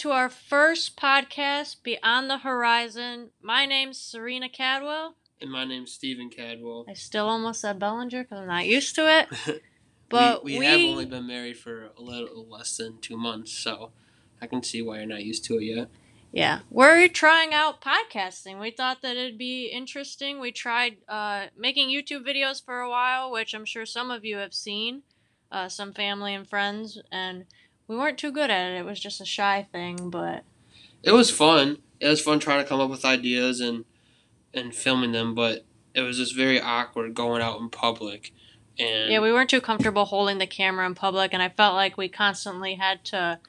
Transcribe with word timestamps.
to 0.00 0.12
our 0.12 0.30
first 0.30 0.96
podcast, 0.96 1.82
Beyond 1.82 2.30
the 2.30 2.38
Horizon. 2.38 3.32
My 3.42 3.66
name's 3.66 3.98
Serena 4.00 4.48
Cadwell. 4.48 5.14
And 5.42 5.50
my 5.50 5.66
name's 5.66 5.92
Stephen 5.92 6.30
Cadwell. 6.30 6.86
I 6.88 6.94
still 6.94 7.28
almost 7.28 7.60
said 7.60 7.78
Bellinger 7.78 8.22
because 8.22 8.38
I'm 8.38 8.46
not 8.46 8.66
used 8.66 8.94
to 8.94 9.26
it. 9.46 9.62
But 10.08 10.42
we, 10.42 10.54
we, 10.54 10.58
we- 10.58 10.66
have 10.66 10.80
only 10.80 11.04
been 11.04 11.28
married 11.28 11.56
for 11.56 11.90
a 11.96 12.02
little 12.02 12.44
less 12.48 12.78
than 12.78 12.98
two 13.00 13.16
months, 13.16 13.52
so 13.52 13.92
I 14.42 14.48
can 14.48 14.60
see 14.60 14.82
why 14.82 14.96
you're 14.96 15.06
not 15.06 15.22
used 15.22 15.44
to 15.44 15.58
it 15.58 15.62
yet. 15.62 15.88
Yeah, 16.32 16.60
we're 16.68 17.06
trying 17.06 17.54
out 17.54 17.80
podcasting. 17.80 18.58
We 18.58 18.72
thought 18.72 19.02
that 19.02 19.16
it'd 19.16 19.38
be 19.38 19.66
interesting. 19.66 20.40
We 20.40 20.50
tried 20.50 20.96
uh, 21.08 21.46
making 21.56 21.90
YouTube 21.90 22.26
videos 22.26 22.60
for 22.64 22.80
a 22.80 22.90
while, 22.90 23.30
which 23.30 23.54
I'm 23.54 23.64
sure 23.64 23.86
some 23.86 24.10
of 24.10 24.24
you 24.24 24.38
have 24.38 24.52
seen, 24.52 25.02
uh, 25.52 25.68
some 25.68 25.92
family 25.92 26.34
and 26.34 26.48
friends, 26.48 27.00
and 27.12 27.44
we 27.90 27.96
weren't 27.96 28.18
too 28.18 28.30
good 28.30 28.50
at 28.50 28.70
it. 28.70 28.78
It 28.78 28.84
was 28.84 29.00
just 29.00 29.20
a 29.20 29.24
shy 29.24 29.66
thing, 29.72 30.10
but 30.10 30.44
It 31.02 31.10
was 31.10 31.28
fun. 31.28 31.78
It 31.98 32.06
was 32.06 32.20
fun 32.20 32.38
trying 32.38 32.62
to 32.62 32.68
come 32.68 32.78
up 32.78 32.88
with 32.88 33.04
ideas 33.04 33.60
and 33.60 33.84
and 34.54 34.72
filming 34.72 35.10
them, 35.10 35.34
but 35.34 35.64
it 35.92 36.02
was 36.02 36.16
just 36.16 36.36
very 36.36 36.60
awkward 36.60 37.14
going 37.14 37.42
out 37.42 37.60
in 37.60 37.68
public. 37.68 38.32
And 38.78 39.10
yeah, 39.10 39.18
we 39.18 39.32
weren't 39.32 39.50
too 39.50 39.60
comfortable 39.60 40.04
holding 40.04 40.38
the 40.38 40.46
camera 40.46 40.86
in 40.86 40.94
public, 40.94 41.34
and 41.34 41.42
I 41.42 41.48
felt 41.48 41.74
like 41.74 41.96
we 41.96 42.08
constantly 42.08 42.74
had 42.74 43.04
to 43.06 43.40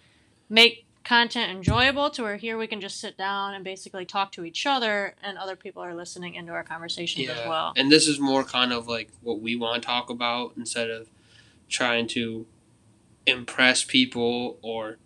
make 0.50 0.88
content 1.04 1.52
enjoyable 1.52 2.10
to 2.10 2.24
where 2.24 2.38
here 2.38 2.58
we 2.58 2.66
can 2.66 2.82
just 2.82 3.00
sit 3.00 3.18
down 3.18 3.54
and 3.54 3.64
basically 3.64 4.06
talk 4.06 4.32
to 4.32 4.44
each 4.44 4.66
other, 4.66 5.14
and 5.22 5.38
other 5.38 5.56
people 5.56 5.84
are 5.84 5.94
listening 5.94 6.34
into 6.34 6.52
our 6.52 6.64
conversations 6.64 7.30
as 7.30 7.48
well. 7.48 7.74
And 7.78 7.92
this 7.92 8.08
is 8.08 8.20
more 8.20 8.44
kind 8.44 8.74
of 8.74 8.88
like 8.88 9.12
what 9.22 9.40
we 9.40 9.56
want 9.56 9.84
to 9.84 9.86
talk 9.86 10.10
about 10.10 10.54
instead 10.58 10.90
of 10.90 11.10
trying 11.70 12.08
to 12.08 12.48
impress 13.26 13.84
people 13.84 14.58
or 14.62 14.98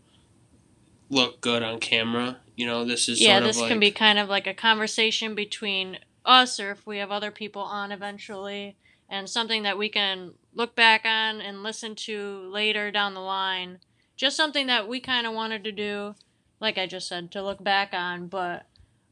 look 1.10 1.42
good 1.42 1.64
on 1.64 1.80
camera. 1.80 2.38
You 2.56 2.66
know, 2.66 2.86
this 2.86 3.10
is 3.10 3.22
yeah, 3.22 3.40
sort 3.40 3.44
this 3.44 3.58
of 3.58 3.62
like, 3.64 3.70
can 3.72 3.80
be 3.80 3.92
kind 3.92 4.20
of 4.20 4.30
like 4.30 4.48
a 4.48 4.54
conversation 4.54 5.36
between 5.36 6.00
us, 6.26 6.60
or 6.60 6.72
if 6.72 6.86
we 6.88 6.98
have 6.98 7.12
other 7.12 7.32
people 7.32 7.62
on 7.62 7.92
eventually, 7.92 8.78
and 9.10 9.30
something 9.30 9.64
that 9.64 9.78
we 9.78 9.90
can 9.90 10.32
look 10.54 10.76
back 10.76 11.06
on 11.06 11.42
and 11.42 11.64
listen 11.64 11.96
to 11.96 12.50
later 12.50 12.92
down 12.92 13.14
the 13.14 13.20
line. 13.20 13.80
Just 14.16 14.38
something 14.38 14.68
that 14.68 14.88
we 14.88 15.02
kind 15.02 15.28
of 15.28 15.34
wanted 15.34 15.64
to 15.66 15.72
do, 15.72 16.16
like 16.62 16.78
I 16.78 16.88
just 16.88 17.08
said, 17.08 17.32
to 17.32 17.44
look 17.44 17.62
back 17.62 17.94
on, 17.94 18.28
but 18.28 18.66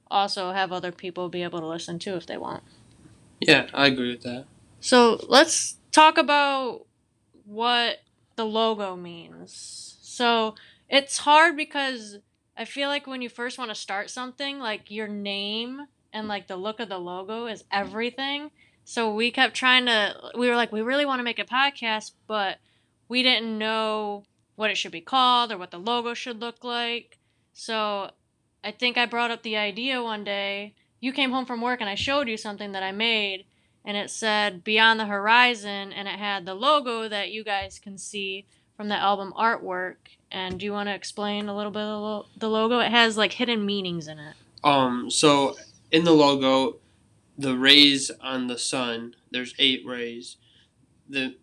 also 0.10 0.52
have 0.52 0.72
other 0.72 0.94
people 0.94 1.28
be 1.28 1.44
able 1.44 1.60
to 1.60 1.68
listen 1.68 2.00
to 2.00 2.16
if 2.16 2.26
they 2.26 2.38
want. 2.38 2.64
Yeah, 3.42 3.68
I 3.74 3.88
agree 3.88 4.12
with 4.12 4.24
that. 4.24 4.46
So 4.80 5.20
let's 5.28 5.76
talk 5.92 6.18
about 6.18 6.86
what 7.46 7.98
the 8.36 8.46
logo 8.46 8.96
means. 8.96 9.98
So 10.02 10.56
it's 10.90 11.20
hard 11.20 11.56
because 11.56 12.18
I 12.58 12.66
feel 12.66 12.90
like 12.90 13.08
when 13.08 13.22
you 13.22 13.30
first 13.30 13.58
want 13.58 13.70
to 13.70 13.76
start 13.76 14.10
something, 14.10 14.60
like 14.60 14.92
your 14.92 15.08
name 15.08 15.88
and 16.12 16.28
like 16.28 16.48
the 16.48 16.58
look 16.58 16.80
of 16.80 16.90
the 16.90 17.00
logo 17.00 17.48
is 17.48 17.64
everything. 17.72 18.52
So 18.86 19.14
we 19.14 19.32
kept 19.32 19.56
trying 19.56 19.86
to, 19.86 20.16
we 20.38 20.50
were 20.50 20.56
like, 20.56 20.72
we 20.72 20.82
really 20.82 21.06
want 21.06 21.20
to 21.20 21.24
make 21.24 21.40
a 21.40 21.46
podcast, 21.46 22.12
but 22.28 22.58
we 23.08 23.24
didn't 23.24 23.58
know 23.58 24.24
what 24.56 24.70
it 24.70 24.78
should 24.78 24.92
be 24.92 25.02
called 25.02 25.52
or 25.52 25.58
what 25.58 25.72
the 25.72 25.80
logo 25.80 26.14
should 26.14 26.40
look 26.40 26.64
like. 26.64 27.18
So 27.54 28.12
I 28.64 28.72
think 28.72 28.98
I 28.98 29.06
brought 29.06 29.32
up 29.32 29.44
the 29.44 29.58
idea 29.58 30.04
one 30.04 30.24
day. 30.24 30.76
You 31.00 31.12
came 31.12 31.32
home 31.32 31.46
from 31.46 31.62
work 31.62 31.82
and 31.82 31.90
I 31.90 31.96
showed 31.96 32.28
you 32.28 32.38
something 32.38 32.72
that 32.74 32.84
I 32.84 32.92
made 32.92 33.46
and 33.86 33.98
it 33.98 34.10
said 34.10 34.64
Beyond 34.64 35.00
the 35.00 35.06
Horizon, 35.06 35.92
and 35.94 36.08
it 36.08 36.20
had 36.20 36.46
the 36.46 36.54
logo 36.54 37.08
that 37.08 37.32
you 37.32 37.44
guys 37.44 37.80
can 37.80 37.98
see 37.98 38.46
from 38.78 38.90
the 38.90 38.96
album 38.96 39.34
artwork. 39.38 39.96
And 40.32 40.60
do 40.60 40.66
you 40.66 40.72
want 40.72 40.90
to 40.90 40.96
explain 40.96 41.48
a 41.48 41.56
little 41.56 41.72
bit 41.72 41.82
of 41.82 41.90
the 41.90 42.00
lo- 42.00 42.26
the 42.38 42.50
logo? 42.50 42.80
It 42.80 42.92
has 42.92 43.18
like 43.18 43.34
hidden 43.34 43.66
meanings 43.66 44.08
in 44.08 44.20
it. 44.20 44.36
Um, 44.64 45.10
so 45.10 45.56
in 45.92 46.04
the 46.04 46.12
logo, 46.12 46.78
the 47.38 47.58
rays 47.58 48.10
on 48.22 48.48
the 48.48 48.58
sun, 48.58 49.16
there's 49.32 49.54
eight 49.60 49.86
rays. 49.86 50.38
The 51.10 51.36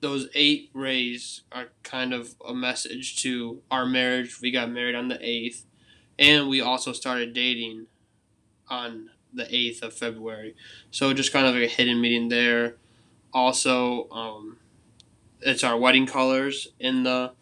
those 0.00 0.28
eight 0.34 0.70
rays 0.72 1.42
are 1.52 1.66
kind 1.82 2.14
of 2.14 2.34
a 2.46 2.54
message 2.54 3.20
to 3.22 3.60
our 3.70 3.84
marriage. 3.84 4.40
We 4.40 4.50
got 4.50 4.70
married 4.70 4.94
on 4.94 5.08
the 5.08 5.18
eighth, 5.20 5.66
and 6.18 6.48
we 6.48 6.60
also 6.60 6.92
started 6.92 7.34
dating 7.34 7.86
on 8.68 9.10
the 9.32 9.46
eighth 9.54 9.82
of 9.82 9.94
February. 9.94 10.54
So 10.90 11.12
just 11.12 11.32
kind 11.32 11.46
of 11.46 11.54
like 11.54 11.64
a 11.64 11.68
hidden 11.68 12.00
meeting 12.00 12.28
there. 12.28 12.76
Also, 13.32 14.08
um, 14.10 14.58
it's 15.40 15.62
our 15.64 15.78
wedding 15.78 16.06
colors 16.06 16.68
in 16.78 17.02
the 17.04 17.32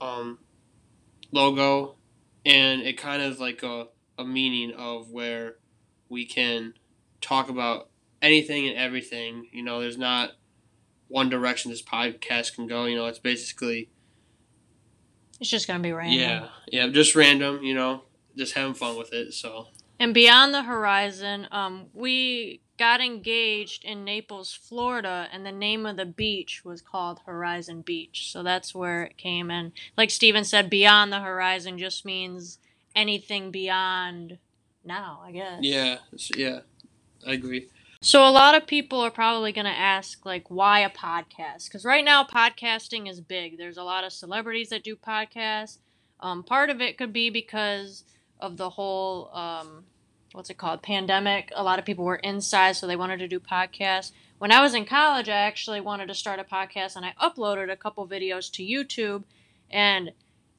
um, 0.00 0.38
logo, 1.30 1.96
and 2.44 2.82
it 2.82 2.96
kind 2.98 3.22
of 3.22 3.38
like 3.38 3.62
a 3.62 3.88
a 4.18 4.24
meaning 4.24 4.72
of 4.76 5.10
where 5.10 5.56
we 6.08 6.24
can 6.26 6.74
talk 7.20 7.48
about 7.48 7.88
anything 8.20 8.68
and 8.68 8.76
everything. 8.76 9.48
You 9.52 9.62
know, 9.62 9.80
there's 9.80 9.98
not 9.98 10.32
one 11.08 11.28
direction 11.28 11.70
this 11.70 11.82
podcast 11.82 12.54
can 12.54 12.66
go. 12.66 12.86
You 12.86 12.96
know, 12.96 13.06
it's 13.06 13.18
basically 13.18 13.90
It's 15.40 15.50
just 15.50 15.66
gonna 15.66 15.80
be 15.80 15.92
random. 15.92 16.18
yeah, 16.18 16.48
yeah, 16.70 16.88
just 16.88 17.14
random. 17.14 17.62
You 17.62 17.74
know, 17.74 18.02
just 18.36 18.54
having 18.54 18.74
fun 18.74 18.96
with 18.96 19.12
it. 19.12 19.34
So 19.34 19.66
And 20.02 20.12
Beyond 20.12 20.52
the 20.52 20.64
Horizon, 20.64 21.46
um, 21.52 21.86
we 21.94 22.60
got 22.76 23.00
engaged 23.00 23.84
in 23.84 24.02
Naples, 24.04 24.52
Florida, 24.52 25.28
and 25.30 25.46
the 25.46 25.52
name 25.52 25.86
of 25.86 25.96
the 25.96 26.04
beach 26.04 26.64
was 26.64 26.80
called 26.80 27.20
Horizon 27.24 27.82
Beach. 27.82 28.32
So 28.32 28.42
that's 28.42 28.74
where 28.74 29.04
it 29.04 29.16
came. 29.16 29.48
And 29.48 29.70
like 29.96 30.10
Stephen 30.10 30.42
said, 30.42 30.68
Beyond 30.68 31.12
the 31.12 31.20
Horizon 31.20 31.78
just 31.78 32.04
means 32.04 32.58
anything 32.96 33.52
beyond 33.52 34.38
now, 34.84 35.22
I 35.24 35.30
guess. 35.30 35.60
yeah, 35.60 35.98
yeah, 36.36 36.60
I 37.24 37.34
agree. 37.34 37.68
So 38.00 38.26
a 38.26 38.32
lot 38.32 38.56
of 38.56 38.66
people 38.66 39.00
are 39.02 39.10
probably 39.12 39.52
going 39.52 39.66
to 39.66 39.70
ask 39.70 40.26
like 40.26 40.50
why 40.50 40.80
a 40.80 40.90
podcast? 40.90 41.70
Cuz 41.70 41.84
right 41.84 42.04
now 42.04 42.24
podcasting 42.24 43.08
is 43.08 43.20
big. 43.20 43.56
There's 43.56 43.78
a 43.78 43.84
lot 43.84 44.02
of 44.02 44.12
celebrities 44.12 44.70
that 44.70 44.82
do 44.82 44.96
podcasts. 44.96 45.78
Um, 46.18 46.42
part 46.42 46.70
of 46.70 46.80
it 46.80 46.98
could 46.98 47.12
be 47.12 47.30
because 47.30 48.02
of 48.40 48.56
the 48.56 48.70
whole 48.70 49.30
um, 49.32 49.84
what's 50.32 50.50
it 50.50 50.58
called 50.58 50.82
pandemic. 50.82 51.52
A 51.54 51.62
lot 51.62 51.78
of 51.78 51.84
people 51.84 52.04
were 52.04 52.16
inside 52.16 52.76
so 52.76 52.86
they 52.86 52.96
wanted 52.96 53.18
to 53.18 53.28
do 53.28 53.40
podcasts. 53.40 54.12
When 54.38 54.52
I 54.52 54.60
was 54.60 54.74
in 54.74 54.84
college, 54.84 55.28
I 55.28 55.36
actually 55.36 55.80
wanted 55.80 56.08
to 56.08 56.14
start 56.14 56.40
a 56.40 56.44
podcast 56.44 56.96
and 56.96 57.04
I 57.04 57.14
uploaded 57.20 57.70
a 57.70 57.76
couple 57.76 58.06
videos 58.08 58.50
to 58.52 58.62
YouTube 58.62 59.24
and 59.70 60.12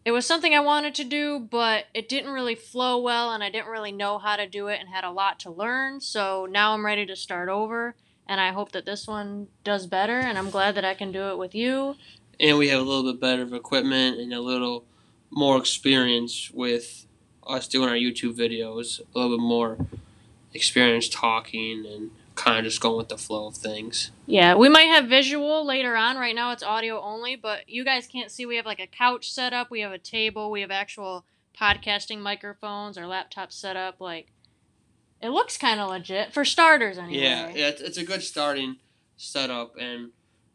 it 0.05 0.11
was 0.11 0.25
something 0.25 0.53
I 0.53 0.59
wanted 0.59 0.95
to 0.95 1.03
do, 1.05 1.39
but 1.39 1.85
it 1.93 2.09
didn't 2.09 2.33
really 2.33 2.55
flow 2.55 2.99
well, 2.99 3.31
and 3.31 3.41
I 3.41 3.49
didn't 3.49 3.71
really 3.71 3.93
know 3.93 4.17
how 4.17 4.35
to 4.35 4.47
do 4.47 4.67
it 4.67 4.79
and 4.79 4.89
had 4.89 5.05
a 5.05 5.11
lot 5.11 5.39
to 5.41 5.51
learn. 5.51 6.01
So 6.01 6.45
now 6.49 6.73
I'm 6.73 6.85
ready 6.85 7.05
to 7.05 7.15
start 7.15 7.47
over, 7.47 7.95
and 8.27 8.41
I 8.41 8.51
hope 8.51 8.73
that 8.73 8.85
this 8.85 9.07
one 9.07 9.47
does 9.63 9.87
better, 9.87 10.19
and 10.19 10.37
I'm 10.37 10.49
glad 10.49 10.75
that 10.75 10.83
I 10.83 10.93
can 10.93 11.13
do 11.13 11.29
it 11.29 11.37
with 11.37 11.55
you. 11.55 11.95
And 12.39 12.57
we 12.57 12.67
have 12.67 12.81
a 12.81 12.83
little 12.83 13.13
bit 13.13 13.21
better 13.21 13.43
of 13.43 13.53
equipment 13.53 14.19
and 14.19 14.33
a 14.33 14.41
little 14.41 14.85
more 15.31 15.57
experience 15.57 16.51
with 16.51 17.05
us 17.47 17.67
doing 17.67 17.89
our 17.89 17.95
YouTube 17.95 18.35
videos. 18.35 18.99
A 18.99 19.17
little 19.17 19.37
bit 19.37 19.43
more 19.43 19.77
experience 20.53 21.09
talking 21.09 21.85
and 21.85 22.11
kind 22.35 22.59
of 22.59 22.63
just 22.65 22.81
going 22.81 22.97
with 22.97 23.09
the 23.09 23.17
flow 23.17 23.47
of 23.47 23.55
things. 23.55 24.11
Yeah, 24.25 24.55
we 24.55 24.69
might 24.69 24.87
have 24.87 25.07
visual 25.07 25.65
later 25.65 25.95
on. 25.95 26.17
Right 26.17 26.35
now 26.35 26.51
it's 26.51 26.63
audio 26.63 26.99
only, 27.01 27.35
but 27.35 27.69
you 27.69 27.83
guys 27.85 28.07
can't 28.07 28.31
see. 28.31 28.45
We 28.45 28.55
have 28.55 28.65
like 28.65 28.79
a 28.79 28.87
couch 28.87 29.31
set 29.31 29.53
up, 29.53 29.69
we 29.69 29.81
have 29.81 29.91
a 29.91 29.97
table, 29.97 30.49
we 30.49 30.61
have 30.61 30.71
actual 30.71 31.25
podcasting 31.59 32.19
microphones, 32.19 32.97
our 32.97 33.07
laptop 33.07 33.51
set 33.51 33.75
up. 33.75 34.01
Like, 34.01 34.31
it 35.21 35.29
looks 35.29 35.57
kind 35.57 35.79
of 35.79 35.89
legit 35.89 36.33
for 36.33 36.43
starters, 36.43 36.97
anyway. 36.97 37.23
Yeah, 37.23 37.51
yeah, 37.53 37.67
it's, 37.69 37.81
it's 37.81 37.97
a 37.97 38.03
good 38.03 38.23
starting 38.23 38.77
setup, 39.15 39.75
and 39.79 40.09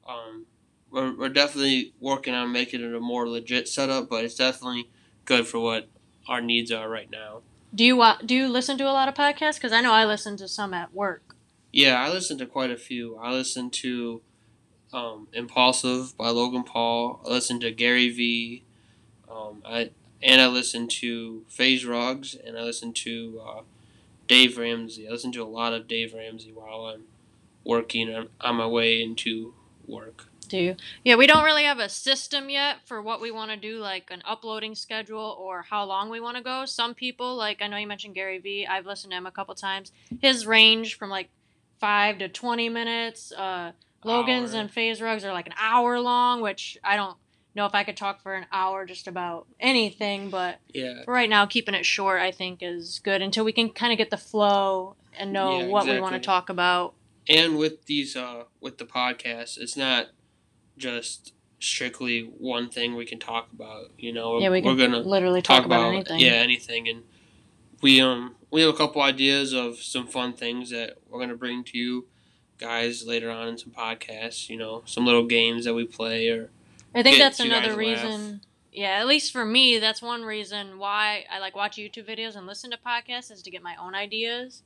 um, 0.07 0.47
we're, 0.91 1.17
we're 1.17 1.29
definitely 1.29 1.95
working 2.01 2.35
on 2.35 2.53
making 2.53 2.83
it 2.83 2.95
a 2.95 3.01
more 3.01 3.29
legit 3.29 3.69
setup, 3.69 4.09
but 4.11 4.25
it's 4.25 4.35
definitely 4.35 4.91
good 5.25 5.47
for 5.47 5.61
what 5.61 5.89
our 6.29 6.41
needs 6.41 6.71
are 6.71 6.89
right 6.89 7.11
now. 7.11 7.41
Do 7.75 7.85
you 7.85 7.97
wa- 7.97 8.19
do 8.25 8.35
you 8.35 8.49
listen 8.49 8.79
to 8.79 8.85
a 8.85 8.93
lot 8.93 9.09
of 9.09 9.15
podcasts? 9.15 9.57
Because 9.57 9.73
I 9.73 9.81
know 9.81 9.93
I 9.93 10.05
listen 10.05 10.37
to 10.39 10.49
some 10.49 10.73
at 10.75 10.95
work. 10.95 11.37
Yeah, 11.73 12.03
I 12.03 12.11
listen 12.11 12.39
to 12.39 12.47
quite 12.47 12.71
a 12.71 12.77
few. 12.77 13.17
I 13.17 13.33
listen 13.33 13.71
to 13.71 14.23
um, 14.93 15.29
Impulsive 15.33 16.17
by 16.17 16.29
Logan 16.31 16.65
Paul. 16.65 17.21
I 17.27 17.31
listen 17.31 17.61
to 17.61 17.71
Gary 17.71 18.09
Vee. 18.09 18.65
Um, 19.31 19.63
I 19.65 19.91
and 20.23 20.41
I 20.41 20.47
listen 20.47 20.89
to 20.89 21.45
FaZe 21.49 21.85
Rugs, 21.85 22.35
and 22.35 22.59
I 22.59 22.63
listen 22.63 22.93
to 22.93 23.41
uh, 23.47 23.61
Dave 24.27 24.59
Ramsey. 24.59 25.07
I 25.07 25.11
listen 25.11 25.33
to 25.33 25.43
a 25.43 25.45
lot 25.45 25.73
of 25.73 25.87
Dave 25.87 26.15
Ramsey 26.15 26.53
while 26.53 26.87
I'm 26.87 27.05
working 27.65 28.13
on, 28.15 28.29
on 28.41 28.57
my 28.57 28.67
way 28.67 29.03
into 29.03 29.55
work. 29.87 30.28
Do 30.49 30.57
you? 30.57 30.77
Yeah, 31.05 31.17
we 31.17 31.27
don't 31.27 31.45
really 31.45 31.65
have 31.65 31.79
a 31.79 31.89
system 31.89 32.49
yet 32.49 32.79
for 32.87 33.03
what 33.03 33.21
we 33.21 33.31
want 33.31 33.51
to 33.51 33.57
do, 33.57 33.79
like 33.79 34.11
an 34.11 34.23
uploading 34.27 34.75
schedule 34.75 35.37
or 35.39 35.63
how 35.69 35.85
long 35.85 36.09
we 36.09 36.21
want 36.21 36.37
to 36.39 36.43
go. 36.43 36.65
Some 36.65 36.95
people, 36.95 37.37
like 37.37 37.61
I 37.61 37.67
know 37.67 37.77
you 37.77 37.87
mentioned 37.87 38.15
Gary 38.15 38.39
Vee, 38.39 38.67
I've 38.67 38.87
listened 38.87 39.11
to 39.13 39.19
him 39.19 39.27
a 39.27 39.31
couple 39.31 39.55
times. 39.55 39.93
His 40.21 40.47
range 40.47 40.97
from 40.97 41.11
like 41.11 41.29
five 41.81 42.19
to 42.19 42.29
twenty 42.29 42.69
minutes. 42.69 43.31
Uh, 43.33 43.73
Logan's 44.05 44.55
Hour. 44.55 44.61
and 44.61 44.71
FaZe 44.71 45.03
Rugs 45.03 45.25
are 45.25 45.33
like 45.33 45.47
an 45.49 45.55
hour 45.61 46.01
long, 46.01 46.41
which 46.41 46.79
I 46.85 46.97
don't 46.97 47.17
know 47.55 47.67
if 47.67 47.75
I 47.75 47.83
could 47.85 47.97
talk 47.97 48.23
for 48.23 48.35
an 48.35 48.47
hour 48.53 48.87
just 48.87 49.09
about 49.09 49.47
anything, 49.59 50.31
but 50.31 50.61
Yeah. 50.73 51.03
for 51.05 51.13
right 51.13 51.29
now, 51.29 51.45
keeping 51.47 51.75
it 51.75 51.85
short, 51.85 52.21
I 52.21 52.31
think 52.31 52.61
is 52.63 53.01
good 53.03 53.21
until 53.23 53.45
we 53.45 53.53
can 53.53 53.71
kind 53.71 53.93
of 53.93 53.99
get 53.99 54.11
the 54.11 54.17
flow 54.17 54.95
and 55.17 55.33
know 55.33 55.61
Yeah, 55.61 55.67
what 55.67 55.87
we 55.87 56.01
want 56.01 56.15
to 56.15 56.21
talk 56.21 56.49
about. 56.49 56.95
And 57.29 57.59
with 57.59 57.85
these 57.87 58.17
uh 58.17 58.45
with 58.61 58.79
the 58.79 58.87
podcast, 58.87 59.59
it's 59.59 59.77
not 59.77 60.07
just 60.79 61.33
strictly 61.61 62.23
one 62.39 62.69
thing 62.71 62.95
we 62.95 63.05
can 63.05 63.19
talk 63.19 63.49
about. 63.53 63.91
You 63.99 64.13
know, 64.13 64.39
Yeah, 64.39 64.51
we 64.51 64.61
we're 64.63 64.77
can 64.77 64.91
gonna 64.93 64.99
literally 65.01 65.43
talk, 65.43 65.59
talk, 65.59 65.67
about, 65.67 65.81
about 65.81 65.95
anything. 65.95 66.21
yeah 66.21 66.33
anything, 66.33 66.89
and 66.89 67.03
we 67.83 68.01
um 68.01 68.35
we 68.51 68.61
have 68.63 68.73
a 68.73 68.77
couple 68.77 69.03
ideas 69.03 69.53
of 69.53 69.79
some 69.79 70.07
fun 70.07 70.33
things 70.33 70.71
that 70.71 70.97
we're 71.09 71.21
gonna 71.21 71.37
bring 71.37 71.65
to 71.65 71.79
you 71.79 72.07
guys 72.59 73.07
later 73.07 73.31
on 73.31 73.49
in 73.49 73.59
some 73.59 73.71
podcasts. 73.73 74.49
You 74.49 74.57
know, 74.57 74.83
some 74.87 75.05
little 75.05 75.27
games 75.27 75.65
that 75.65 75.75
we 75.75 75.85
play 75.85 76.29
or 76.29 76.51
I 76.95 77.03
think 77.03 77.19
that's 77.19 77.41
another 77.41 77.67
to 77.67 77.71
laugh. 77.73 77.79
reason. 77.79 78.41
Yeah, 78.73 79.01
at 79.01 79.07
least 79.09 79.33
for 79.33 79.45
me, 79.45 79.79
that's 79.79 80.01
one 80.01 80.23
reason 80.23 80.79
why 80.79 81.25
I 81.31 81.39
like 81.41 81.57
watch 81.57 81.77
YouTube 81.77 82.07
videos 82.09 82.37
and 82.37 82.47
listen 82.47 82.71
to 82.71 82.77
podcasts 82.79 83.31
is 83.33 83.43
to 83.43 83.51
get 83.51 83.63
my 83.63 83.75
own 83.77 83.95
ideas. 83.95 84.63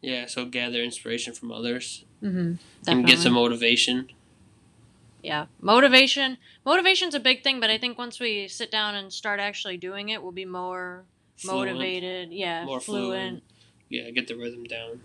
yeah, 0.00 0.26
so 0.26 0.44
gather 0.44 0.80
inspiration 0.82 1.32
from 1.34 1.50
others 1.52 2.04
Mm-hmm. 2.22 2.54
and 2.88 3.06
get 3.06 3.18
some 3.18 3.34
motivation. 3.34 4.08
Yeah 5.26 5.46
motivation. 5.60 6.38
Motivation's 6.64 7.14
a 7.14 7.20
big 7.20 7.42
thing, 7.42 7.60
but 7.60 7.70
I 7.70 7.78
think 7.78 7.98
once 7.98 8.18
we 8.20 8.48
sit 8.48 8.70
down 8.70 8.94
and 8.94 9.12
start 9.12 9.40
actually 9.40 9.76
doing 9.76 10.08
it, 10.10 10.22
we'll 10.22 10.32
be 10.32 10.44
more 10.44 11.04
Fluent. 11.36 11.70
motivated. 11.72 12.32
Yeah, 12.32 12.64
More 12.64 12.80
fluent. 12.80 13.06
fluent. 13.06 13.42
Yeah, 13.88 14.10
get 14.10 14.26
the 14.28 14.34
rhythm 14.36 14.64
down. 14.64 15.00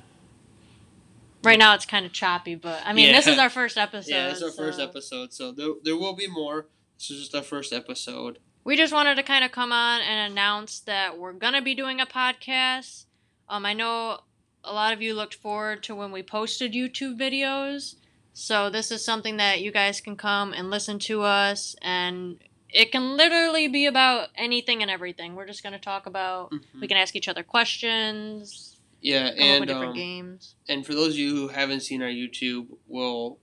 Right 1.44 1.58
now, 1.58 1.74
it's 1.74 1.86
kind 1.88 2.06
of 2.06 2.12
choppy, 2.14 2.56
but 2.56 2.82
I 2.86 2.94
mean, 2.94 3.06
Yeah. 3.10 3.16
this 3.18 3.28
is 3.28 3.38
our 3.40 3.50
first 3.50 3.78
episode. 3.78 4.12
yeah, 4.12 4.30
it's 4.30 4.42
our 4.44 4.52
first 4.52 4.78
so- 4.78 4.84
episode, 4.84 5.34
so 5.34 5.52
there, 5.52 5.70
there 5.84 5.98
will 5.98 6.14
be 6.16 6.28
more. 6.28 6.68
This 6.98 7.10
is 7.12 7.20
just 7.22 7.36
our 7.36 7.42
first 7.42 7.74
episode. 7.74 8.38
we 8.64 8.78
just 8.78 8.94
wanted 8.94 9.16
to 9.16 9.24
kind 9.24 9.44
of 9.44 9.52
come 9.52 9.72
on 9.72 10.02
and 10.02 10.32
announce 10.32 10.80
that 10.82 11.18
we're 11.18 11.34
gonna 11.34 11.62
be 11.64 11.74
doing 11.74 12.00
a 12.00 12.06
podcast. 12.06 13.06
Um, 13.50 13.66
I 13.66 13.74
know 13.74 14.20
a 14.64 14.72
lot 14.72 14.94
of 14.94 15.02
you 15.02 15.16
looked 15.16 15.34
forward 15.34 15.82
to 15.84 15.96
when 15.96 16.12
we 16.12 16.22
posted 16.22 16.74
YouTube 16.74 17.18
videos, 17.20 17.96
so 18.34 18.70
this 18.70 18.92
is 18.92 19.04
something 19.04 19.38
that 19.38 19.62
you 19.62 19.72
guys 19.72 20.02
can 20.02 20.16
come 20.16 20.54
and 20.54 20.70
listen 20.70 21.00
to 21.00 21.22
us, 21.24 21.76
and 21.82 22.40
it 22.70 22.92
can 22.92 23.18
literally 23.18 23.68
be 23.68 23.86
about 23.86 24.30
anything 24.36 24.82
and 24.82 24.90
everything. 24.90 25.36
We're 25.36 25.48
just 25.48 25.64
gonna 25.64 25.80
talk 25.80 26.06
about. 26.06 26.52
Mhm. 26.52 26.82
We 26.82 26.88
can 26.88 26.98
ask 26.98 27.16
each 27.16 27.28
other 27.28 27.44
questions, 27.44 28.78
Yeah, 29.02 29.30
come 29.30 29.32
up 29.32 29.36
with 29.38 29.44
and 29.44 29.68
different 29.68 29.90
um, 29.90 29.96
games. 29.96 30.56
and 30.70 30.86
for 30.86 30.94
those 30.94 31.14
of 31.14 31.20
you 31.20 31.36
who 31.36 31.48
haven't 31.50 31.82
seen 31.82 32.02
our 32.02 32.10
YouTube, 32.10 32.68
we'll 32.88 33.40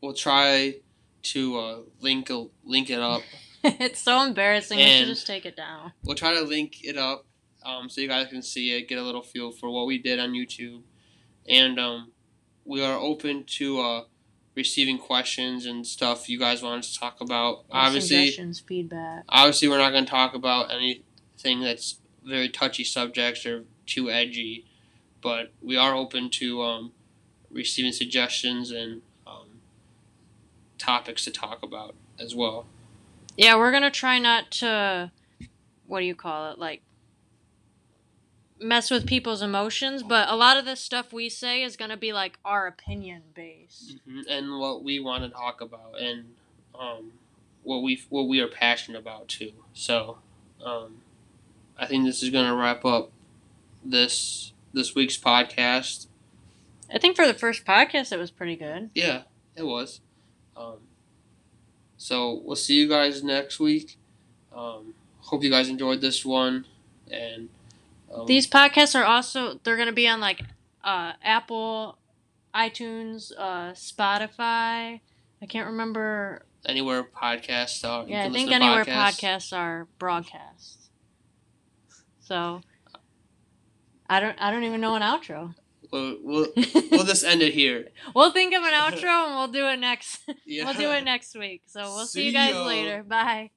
we'll 0.00 0.14
try 0.14 0.76
to 1.22 1.58
uh, 1.58 1.78
link 2.00 2.30
a, 2.30 2.46
link 2.64 2.90
it 2.90 3.00
up. 3.00 3.22
it's 3.64 4.00
so 4.00 4.22
embarrassing. 4.24 4.78
we 4.78 4.84
should 4.98 5.06
just 5.08 5.26
take 5.26 5.44
it 5.44 5.56
down. 5.56 5.92
We'll 6.04 6.14
try 6.16 6.32
to 6.34 6.42
link 6.42 6.84
it 6.84 6.96
up 6.96 7.26
um, 7.64 7.88
so 7.88 8.00
you 8.00 8.08
guys 8.08 8.28
can 8.28 8.40
see 8.42 8.72
it, 8.76 8.88
get 8.88 8.98
a 8.98 9.02
little 9.02 9.22
feel 9.22 9.50
for 9.50 9.68
what 9.70 9.86
we 9.86 9.98
did 9.98 10.18
on 10.20 10.32
YouTube, 10.32 10.82
and 11.48 11.78
um, 11.78 12.12
we 12.68 12.84
are 12.84 12.98
open 12.98 13.44
to 13.44 13.80
uh, 13.80 14.02
receiving 14.54 14.98
questions 14.98 15.66
and 15.66 15.86
stuff 15.86 16.28
you 16.28 16.38
guys 16.38 16.62
want 16.62 16.80
us 16.84 16.92
to 16.92 17.00
talk 17.00 17.20
about. 17.20 17.64
Obviously, 17.70 18.26
suggestions, 18.26 18.60
feedback. 18.60 19.24
obviously 19.28 19.68
we're 19.68 19.78
not 19.78 19.90
going 19.90 20.04
to 20.04 20.10
talk 20.10 20.34
about 20.34 20.70
anything 20.72 21.60
that's 21.60 21.98
very 22.24 22.48
touchy 22.48 22.84
subjects 22.84 23.46
or 23.46 23.64
too 23.86 24.10
edgy 24.10 24.66
but 25.22 25.50
we 25.62 25.76
are 25.76 25.94
open 25.94 26.28
to 26.30 26.62
um, 26.62 26.92
receiving 27.50 27.90
suggestions 27.90 28.70
and 28.70 29.00
um, 29.26 29.48
topics 30.76 31.24
to 31.24 31.30
talk 31.30 31.62
about 31.62 31.94
as 32.20 32.34
well 32.34 32.66
Yeah, 33.36 33.56
we're 33.56 33.72
gonna 33.72 33.90
try 33.90 34.18
not 34.18 34.50
to 34.60 35.10
what 35.86 36.00
do 36.00 36.06
you 36.06 36.14
call 36.14 36.52
it? 36.52 36.58
Like 36.58 36.82
mess 38.60 38.90
with 38.90 39.06
people's 39.06 39.42
emotions, 39.42 40.02
but 40.02 40.28
a 40.28 40.36
lot 40.36 40.56
of 40.56 40.64
this 40.64 40.80
stuff 40.80 41.12
we 41.12 41.28
say 41.28 41.62
is 41.62 41.76
gonna 41.76 41.96
be 41.96 42.12
like 42.12 42.38
our 42.44 42.66
opinion 42.66 43.22
based. 43.34 43.96
hmm 44.04 44.20
and 44.28 44.58
what 44.58 44.82
we 44.82 44.98
want 45.00 45.22
to 45.24 45.30
talk 45.30 45.60
about 45.60 45.98
and 46.00 46.24
um, 46.78 47.12
what 47.62 47.82
we 47.82 48.02
what 48.08 48.28
we 48.28 48.40
are 48.40 48.48
passionate 48.48 48.98
about 48.98 49.28
too 49.28 49.52
so 49.72 50.18
um, 50.64 50.96
i 51.78 51.86
think 51.86 52.04
this 52.04 52.22
is 52.22 52.30
going 52.30 52.46
to 52.46 52.54
wrap 52.54 52.84
up 52.84 53.10
this 53.84 54.52
this 54.72 54.94
week's 54.94 55.16
podcast 55.16 56.06
I 56.92 56.98
think 56.98 57.16
for 57.16 57.26
the 57.26 57.34
first 57.34 57.64
podcast 57.66 58.12
it 58.12 58.18
was 58.18 58.30
pretty 58.30 58.56
good. 58.56 58.88
Yeah, 58.94 59.22
it 59.54 59.64
was. 59.64 60.00
Um, 60.56 60.78
so 61.98 62.40
we'll 62.44 62.56
see 62.56 62.76
you 62.80 62.88
guys 62.88 63.22
next 63.22 63.60
week. 63.60 63.98
Um, 64.56 64.94
hope 65.20 65.42
you 65.44 65.50
guys 65.50 65.68
enjoyed 65.68 66.00
this 66.00 66.24
one, 66.24 66.64
and 67.10 67.50
um, 68.12 68.26
These 68.26 68.46
podcasts 68.46 68.98
are 68.98 69.04
also 69.04 69.58
they're 69.62 69.76
gonna 69.76 69.92
be 69.92 70.08
on 70.08 70.20
like 70.20 70.42
uh, 70.82 71.12
Apple, 71.22 71.98
iTunes, 72.54 73.32
uh, 73.36 73.72
Spotify. 73.72 75.00
I 75.40 75.46
can't 75.48 75.66
remember. 75.66 76.44
anywhere 76.64 77.04
podcasts 77.04 77.88
are. 77.88 78.04
you 78.04 78.14
Yeah, 78.14 78.24
I 78.24 78.30
think 78.30 78.50
anywhere 78.50 78.84
podcasts 78.84 79.56
are 79.56 79.86
broadcast. 79.98 80.90
So 82.20 82.60
I 84.08 84.20
don't 84.20 84.40
I 84.40 84.50
don't 84.50 84.64
even 84.64 84.80
know 84.80 84.94
an 84.94 85.02
outro. 85.02 85.54
We'll, 85.90 86.18
we'll, 86.22 86.46
we'll 86.90 87.04
just 87.04 87.24
end 87.24 87.40
it 87.40 87.54
here. 87.54 87.88
We'll 88.14 88.32
think 88.32 88.54
of 88.54 88.62
an 88.62 88.72
outro 88.74 89.26
and 89.26 89.34
we'll 89.36 89.48
do 89.48 89.66
it 89.68 89.78
next. 89.78 90.20
Yeah. 90.44 90.64
We'll 90.64 90.74
do 90.74 90.90
it 90.92 91.04
next 91.04 91.36
week. 91.36 91.62
So 91.66 91.80
we'll 91.80 92.06
see, 92.06 92.26
you 92.26 92.32
guys 92.32 92.54
ya. 92.54 92.66
later. 92.66 93.02
Bye. 93.02 93.50